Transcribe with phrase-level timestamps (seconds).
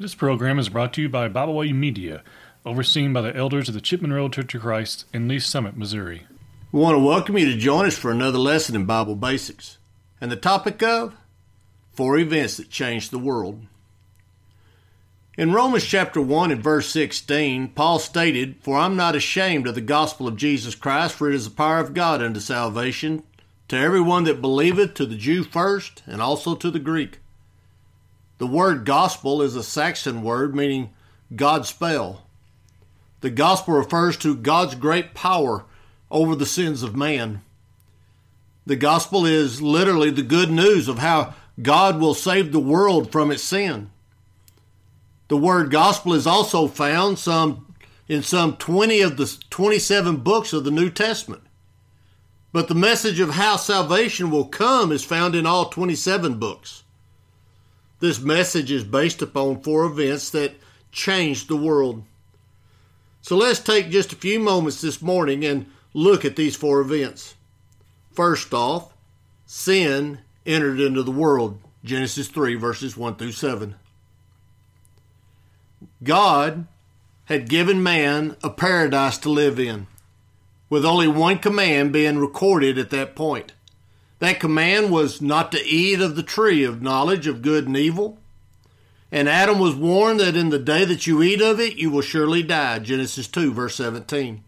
[0.00, 2.22] This program is brought to you by Bible Way Media,
[2.64, 6.22] overseen by the elders of the Chipman Road Church of Christ in Lee's Summit, Missouri.
[6.72, 9.76] We want to welcome you to join us for another lesson in Bible basics.
[10.18, 11.14] And the topic of
[11.92, 13.60] four events that changed the world.
[15.36, 19.82] In Romans chapter 1 and verse 16, Paul stated, For I'm not ashamed of the
[19.82, 23.22] gospel of Jesus Christ, for it is the power of God unto salvation
[23.68, 27.18] to everyone that believeth, to the Jew first, and also to the Greek.
[28.40, 30.94] The word gospel is a Saxon word meaning
[31.36, 32.22] God spell.
[33.20, 35.66] The gospel refers to God's great power
[36.10, 37.42] over the sins of man.
[38.64, 43.30] The gospel is literally the good news of how God will save the world from
[43.30, 43.90] its sin.
[45.28, 47.74] The word gospel is also found some
[48.08, 51.42] in some 20 of the 27 books of the New Testament.
[52.54, 56.84] But the message of how salvation will come is found in all 27 books.
[58.00, 60.54] This message is based upon four events that
[60.90, 62.02] changed the world.
[63.22, 67.34] So let's take just a few moments this morning and look at these four events.
[68.12, 68.94] First off,
[69.44, 71.58] sin entered into the world.
[71.84, 73.74] Genesis 3, verses 1 through 7.
[76.02, 76.66] God
[77.26, 79.86] had given man a paradise to live in,
[80.68, 83.52] with only one command being recorded at that point.
[84.20, 88.18] That command was not to eat of the tree of knowledge of good and evil.
[89.10, 92.02] And Adam was warned that in the day that you eat of it, you will
[92.02, 92.78] surely die.
[92.78, 94.44] Genesis 2, verse 17.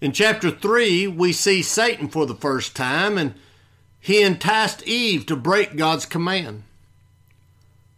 [0.00, 3.34] In chapter 3, we see Satan for the first time, and
[3.98, 6.62] he enticed Eve to break God's command.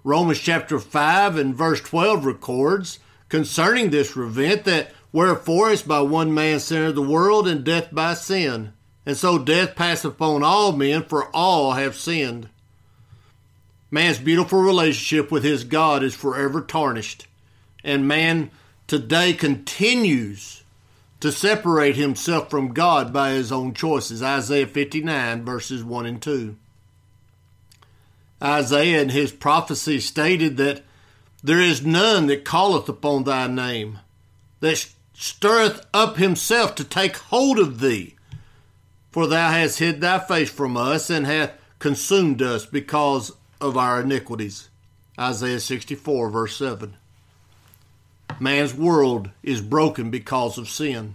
[0.05, 2.99] Romans chapter 5 and verse 12 records
[3.29, 8.15] concerning this event that wherefore is by one man sin the world, and death by
[8.15, 8.73] sin.
[9.05, 12.49] And so death passed upon all men, for all have sinned.
[13.91, 17.27] Man's beautiful relationship with his God is forever tarnished,
[17.85, 18.51] and man
[18.87, 20.63] today continues
[21.21, 24.23] to separate himself from God by his own choices.
[24.23, 26.57] Isaiah 59, verses 1 and 2.
[28.43, 30.83] Isaiah in his prophecy stated that
[31.45, 33.99] there is none that calleth upon thy name,
[34.61, 38.17] that stirreth up himself to take hold of thee.
[39.13, 44.01] For thou hast hid thy face from us, and hath consumed us because of our
[44.01, 44.71] iniquities.
[45.19, 46.95] Isaiah 64, verse 7.
[48.41, 51.15] Man's world is broken because of sin.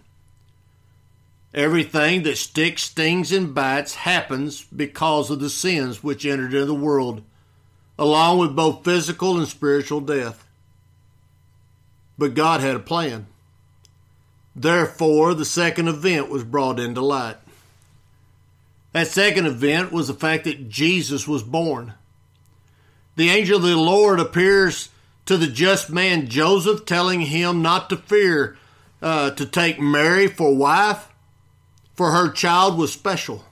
[1.54, 6.76] Everything that sticks, stings, and bites happens because of the sins which entered into the
[6.76, 7.24] world,
[7.98, 10.48] along with both physical and spiritual death.
[12.16, 13.26] But God had a plan.
[14.56, 17.38] Therefore, the second event was brought into light.
[18.94, 21.94] That second event was the fact that Jesus was born.
[23.16, 24.90] The angel of the Lord appears
[25.26, 28.58] to the just man Joseph, telling him not to fear
[29.02, 31.10] uh, to take Mary for wife,
[31.94, 33.44] for her child was special.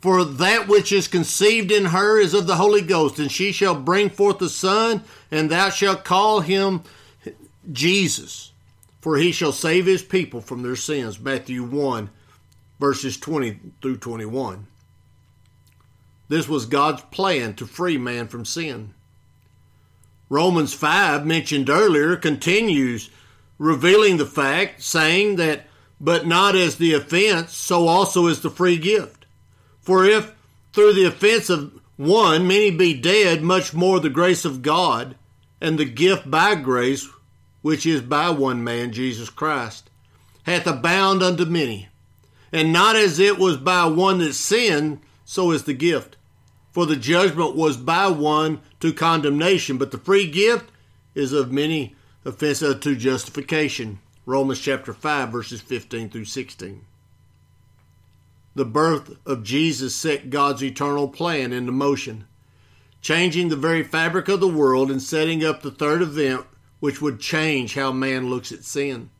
[0.00, 3.74] For that which is conceived in her is of the Holy Ghost, and she shall
[3.74, 6.82] bring forth a son, and thou shalt call him
[7.72, 8.52] Jesus,
[9.00, 11.18] for he shall save his people from their sins.
[11.18, 12.10] Matthew 1
[12.78, 14.66] verses 20 through 21.
[16.28, 18.94] This was God's plan to free man from sin.
[20.28, 23.10] Romans 5, mentioned earlier, continues
[23.58, 25.66] revealing the fact, saying that,
[26.00, 29.26] but not as the offense, so also is the free gift.
[29.80, 30.34] For if
[30.72, 35.14] through the offense of one many be dead, much more the grace of God
[35.60, 37.08] and the gift by grace,
[37.62, 39.88] which is by one man, Jesus Christ,
[40.44, 41.88] hath abound unto many
[42.54, 46.16] and not as it was by one that sinned, so is the gift.
[46.70, 50.70] For the judgment was by one to condemnation, but the free gift
[51.16, 53.98] is of many offenses to justification.
[54.24, 56.84] Romans chapter 5, verses 15 through 16.
[58.54, 62.24] The birth of Jesus set God's eternal plan into motion,
[63.00, 66.46] changing the very fabric of the world and setting up the third event
[66.78, 69.10] which would change how man looks at sin.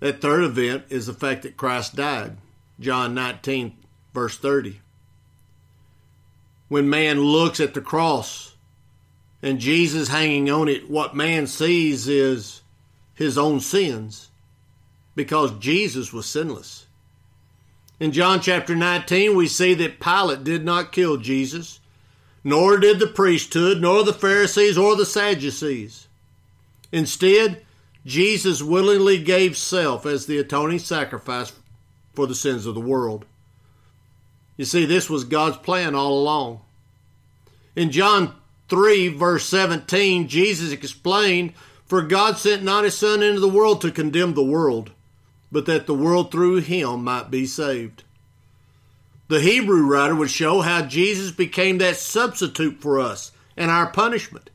[0.00, 2.38] That third event is the fact that Christ died.
[2.80, 3.76] John 19,
[4.12, 4.80] verse 30.
[6.68, 8.54] When man looks at the cross
[9.42, 12.62] and Jesus hanging on it, what man sees is
[13.14, 14.30] his own sins
[15.14, 16.86] because Jesus was sinless.
[17.98, 21.80] In John chapter 19, we see that Pilate did not kill Jesus,
[22.42, 26.06] nor did the priesthood, nor the Pharisees, or the Sadducees.
[26.90, 27.62] Instead,
[28.06, 31.52] Jesus willingly gave self as the atoning sacrifice
[32.14, 33.24] for the sins of the world.
[34.56, 36.60] You see, this was God's plan all along.
[37.76, 38.34] In John
[38.68, 41.54] 3, verse 17, Jesus explained,
[41.86, 44.92] For God sent not his Son into the world to condemn the world,
[45.52, 48.04] but that the world through him might be saved.
[49.28, 54.50] The Hebrew writer would show how Jesus became that substitute for us and our punishment.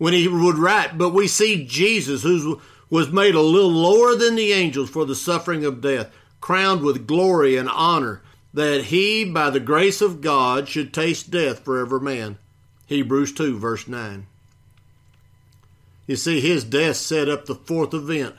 [0.00, 2.58] When he would write, But we see Jesus, who
[2.88, 6.10] was made a little lower than the angels for the suffering of death,
[6.40, 8.22] crowned with glory and honor,
[8.54, 12.38] that he, by the grace of God, should taste death for every man.
[12.86, 14.24] Hebrews 2, verse 9.
[16.06, 18.36] You see, his death set up the fourth event,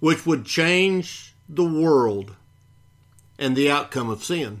[0.00, 2.36] which would change the world
[3.38, 4.60] and the outcome of sin.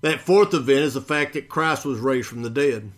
[0.00, 2.90] That fourth event is the fact that Christ was raised from the dead.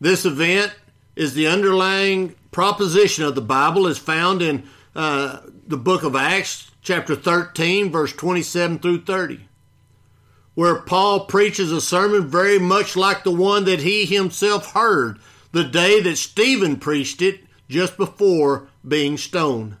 [0.00, 0.74] This event
[1.14, 4.64] is the underlying proposition of the Bible, is found in
[4.94, 9.48] uh, the book of Acts, chapter 13, verse 27 through 30,
[10.54, 15.18] where Paul preaches a sermon very much like the one that he himself heard
[15.52, 19.76] the day that Stephen preached it just before being stoned,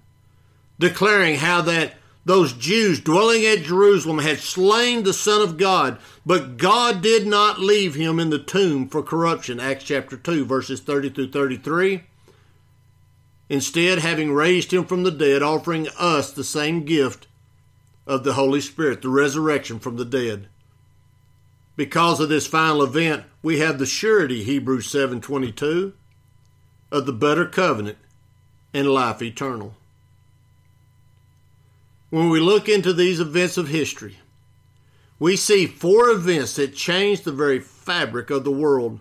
[0.78, 1.94] declaring how that
[2.26, 5.96] those Jews dwelling at Jerusalem had slain the Son of God,
[6.26, 9.60] but God did not leave him in the tomb for corruption.
[9.60, 12.02] Acts chapter 2, verses 30 through 33.
[13.48, 17.28] Instead, having raised him from the dead, offering us the same gift
[18.08, 20.48] of the Holy Spirit, the resurrection from the dead.
[21.76, 25.92] Because of this final event, we have the surety, Hebrews 7:22,
[26.90, 27.98] of the better covenant
[28.74, 29.76] and life eternal.
[32.10, 34.18] When we look into these events of history,
[35.18, 39.00] we see four events that changed the very fabric of the world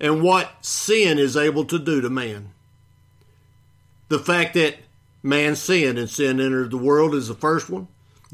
[0.00, 2.50] and what sin is able to do to man.
[4.08, 4.76] The fact that
[5.22, 7.88] man sinned and sin entered the world is the first one.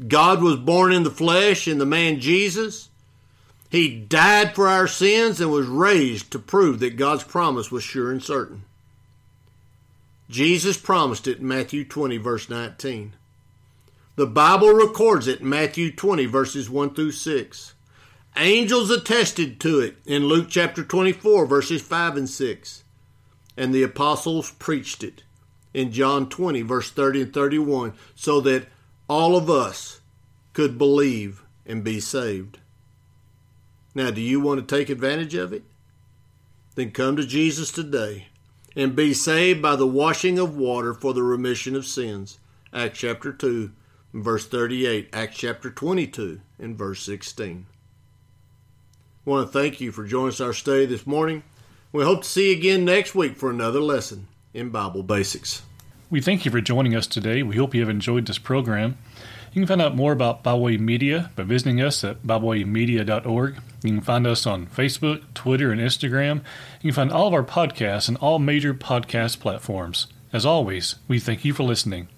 [0.07, 2.89] God was born in the flesh in the man Jesus.
[3.69, 8.11] He died for our sins and was raised to prove that God's promise was sure
[8.11, 8.63] and certain.
[10.29, 13.13] Jesus promised it in Matthew 20, verse 19.
[14.15, 17.73] The Bible records it in Matthew 20, verses 1 through 6.
[18.37, 22.83] Angels attested to it in Luke chapter 24, verses 5 and 6.
[23.55, 25.23] And the apostles preached it
[25.73, 28.67] in John 20, verse 30 and 31, so that
[29.07, 30.01] all of us
[30.53, 32.59] could believe and be saved.
[33.93, 35.63] Now, do you want to take advantage of it?
[36.75, 38.27] Then come to Jesus today
[38.75, 42.39] and be saved by the washing of water for the remission of sins.
[42.73, 43.71] Acts chapter 2,
[44.13, 47.65] verse 38, Acts chapter 22, and verse 16.
[49.25, 51.43] I want to thank you for joining us our study this morning.
[51.91, 55.61] We hope to see you again next week for another lesson in Bible Basics.
[56.09, 57.41] We thank you for joining us today.
[57.41, 58.97] We hope you have enjoyed this program.
[59.55, 63.55] You can find out more about Bible Way Media by visiting us at biblewaymedia.org.
[63.83, 66.41] You can find us on Facebook, Twitter, and Instagram.
[66.81, 70.07] You can find all of our podcasts on all major podcast platforms.
[70.33, 72.09] As always, we thank you for listening.